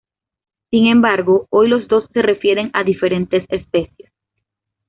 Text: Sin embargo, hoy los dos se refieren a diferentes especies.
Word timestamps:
Sin 0.71 0.87
embargo, 0.87 1.45
hoy 1.51 1.67
los 1.67 1.87
dos 1.87 2.05
se 2.11 2.23
refieren 2.23 2.71
a 2.73 2.83
diferentes 2.83 3.45
especies. 3.49 4.11